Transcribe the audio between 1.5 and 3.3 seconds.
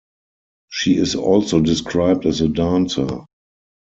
described as a dancer.